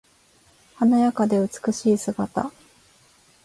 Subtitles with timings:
[0.77, 2.51] 華やかで美しい姿。